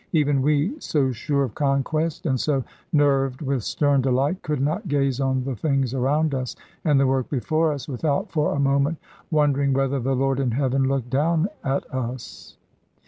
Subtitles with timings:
[0.13, 5.19] Even we, so sure of conquest, and so nerved with stern delight, could not gaze
[5.21, 8.97] on the things around us, and the work before us, without for a moment
[9.29, 12.57] wondering whether the Lord in heaven looked down at us.